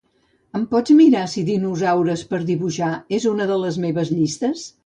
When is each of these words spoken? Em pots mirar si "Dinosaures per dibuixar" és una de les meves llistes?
Em 0.59 0.63
pots 0.71 0.93
mirar 1.01 1.25
si 1.33 1.43
"Dinosaures 1.51 2.25
per 2.33 2.41
dibuixar" 2.49 2.91
és 3.19 3.31
una 3.37 3.49
de 3.53 3.63
les 3.67 3.81
meves 3.89 4.15
llistes? 4.19 4.69